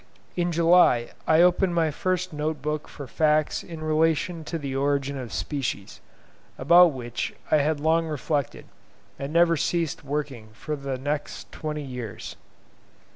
In 0.35 0.51
July 0.51 1.11
I 1.27 1.43
opened 1.43 1.75
my 1.75 1.91
first 1.91 2.33
note 2.33 2.59
book 2.59 2.87
for 2.87 3.05
facts 3.05 3.61
in 3.61 3.83
relation 3.83 4.43
to 4.45 4.57
the 4.57 4.75
Origin 4.75 5.15
of 5.15 5.31
Species, 5.31 6.01
about 6.57 6.91
which 6.93 7.35
I 7.51 7.57
had 7.57 7.79
long 7.79 8.07
reflected, 8.07 8.65
and 9.19 9.31
never 9.31 9.55
ceased 9.55 10.03
working 10.03 10.47
for 10.53 10.75
the 10.75 10.97
next 10.97 11.51
twenty 11.51 11.83
years. 11.83 12.35